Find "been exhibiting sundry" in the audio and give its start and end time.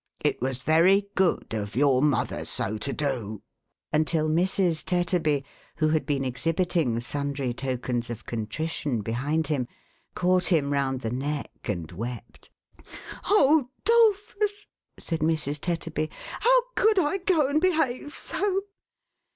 6.07-7.53